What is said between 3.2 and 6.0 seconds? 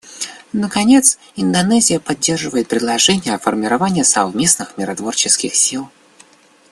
о формировании совместных миротворческих сил.